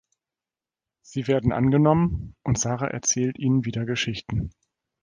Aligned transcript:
Sie 1.03 1.27
werden 1.27 1.51
angenommen 1.51 2.35
und 2.41 2.57
Sara 2.57 2.87
erzählt 2.87 3.37
ihnen 3.37 3.65
wieder 3.65 3.85
Geschichten. 3.85 4.49